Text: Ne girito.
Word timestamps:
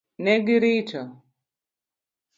Ne 0.23 0.33
girito. 0.45 1.01